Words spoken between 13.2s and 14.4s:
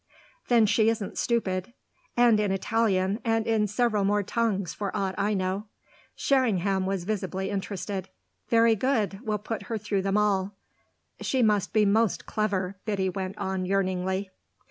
on yearningly.